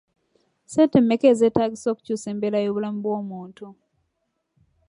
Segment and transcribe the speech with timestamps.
[0.67, 3.67] Ssente mmeka ezeeetaagisa okukyusa embeera y'obulamu bw'omuntu?